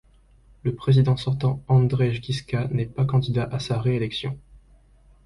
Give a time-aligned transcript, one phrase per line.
[0.63, 4.35] Le président sortant Andrej Kiska n'est pas candidat à sa réélection.